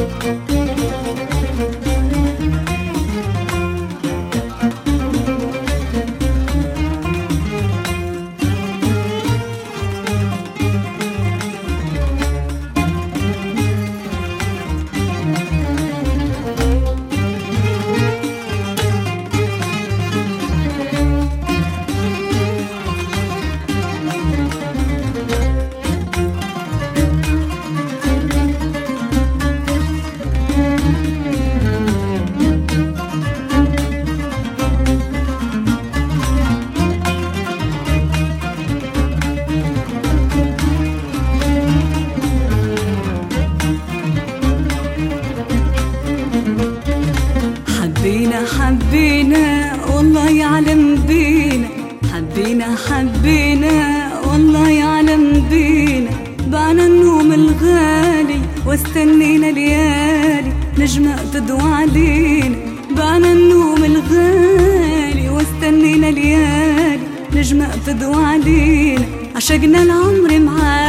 [0.00, 0.49] حبينا
[52.76, 53.76] حبينا
[54.26, 56.10] والله يعلم بينا.
[56.46, 62.56] بعنا النوم الغالي واستنينا ليالي نجمة تدوى علينا.
[62.96, 69.04] بعنا النوم الغالي واستنينا ليالي نجمة تدوى علينا.
[69.36, 70.79] عشقنا العمر معاه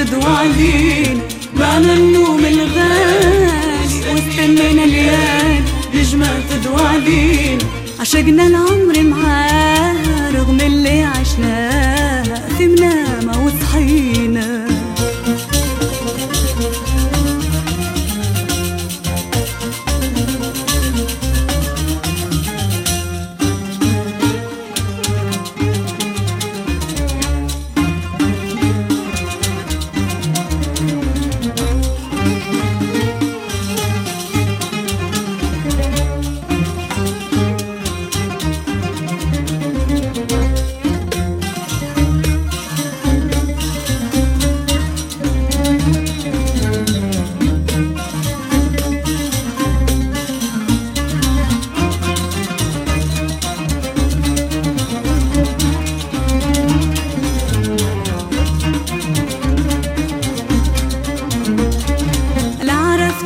[0.00, 1.22] علينا
[1.58, 7.64] بعنا النوم الغالي واستنينا ليالي نجمة تدوى علينا
[8.00, 11.77] عشقنا العمر معاه رغم اللي عشناه.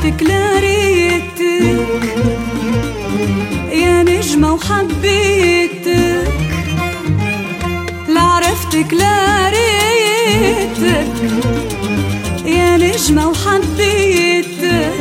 [0.03, 1.81] عرفتك لا ريتك
[3.73, 6.33] يا نجمة وحبيتك
[8.09, 11.07] لا عرفتك لا ريتك
[12.47, 14.93] يا نجمة وحبيتك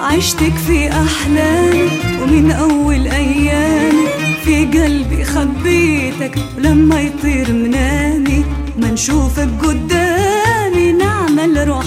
[0.00, 1.88] عشتك في أحلامي
[2.22, 4.06] ومن أول أيامي
[4.44, 8.44] في قلبي خبيتك ولما يطير منامي
[8.78, 10.03] ما نشوفك قدامي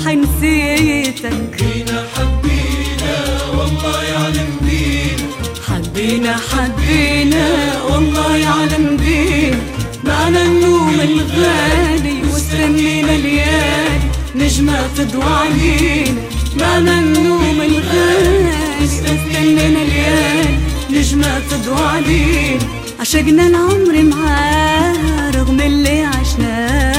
[0.08, 3.16] نعمل روح نسيتك فينا حبينا
[3.58, 5.28] والله يعلم بينا
[5.68, 7.48] حبينا حبينا
[7.90, 9.60] والله يعلم بينا
[10.04, 14.00] معنا النوم الغالي واستنينا ليالي
[14.36, 16.22] نجمة تضوى علينا.
[16.60, 20.58] معنا النوم الغالي واستنينا ليالي
[20.90, 22.66] نجمة تضوى علينا.
[23.00, 26.97] عشقنا العمر معاه رغم اللي عشناه.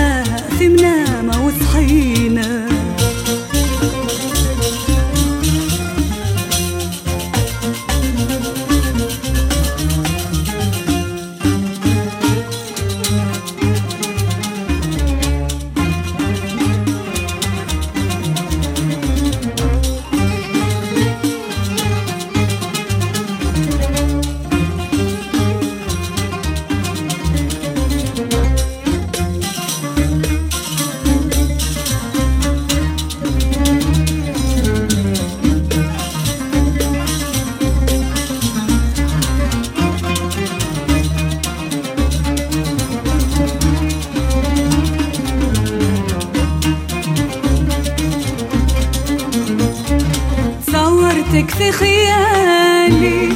[51.73, 53.29] خيالي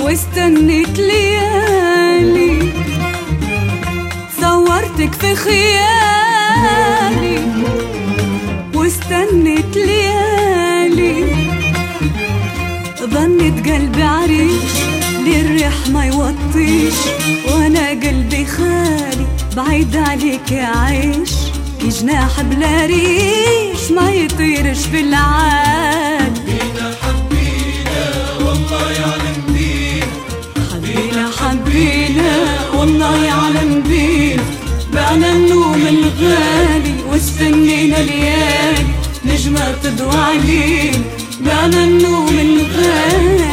[0.00, 2.72] واستنيت ليالي.
[4.40, 6.54] صورتك في خيالي
[8.74, 11.24] واستنيت ليالي.
[13.00, 14.72] ظنت قلبي عريش
[15.26, 16.94] للريح ما يوطيش
[17.48, 19.26] وأنا قلبي خالي
[19.56, 21.32] بعيد عليك عيش.
[21.84, 25.93] جناح بلا ريش ما يطيرش في العالي
[38.02, 38.84] ليالي
[39.24, 40.98] نجمة تضوى علينا
[41.40, 43.44] بعنا النوم الغالي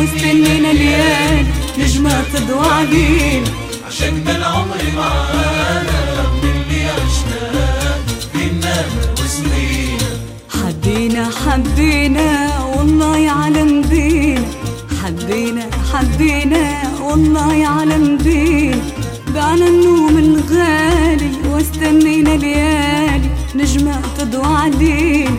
[0.00, 1.46] واستنينا ليالي
[1.78, 3.50] نجمة تضوى علينا
[3.86, 7.96] عشقنا العمر معانا رغم اللي عشناه
[8.34, 10.10] بينا وسنينا
[10.62, 14.44] حبينا حبينا والله يعلم بينا
[15.02, 18.80] حبينا حبينا والله يعلم بينا
[19.34, 23.11] بعنا النوم الغالي واستنينا ليالي.
[23.54, 25.30] نجمة تضوى علينا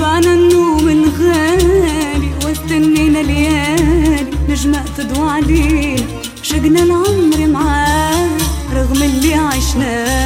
[0.00, 4.26] بعنا النوم الغالي واستنينا ليالي.
[4.48, 6.02] نجمة تضوى علينا
[6.42, 8.28] شقنا العمر معاه
[8.74, 10.17] رغم اللي عشناه.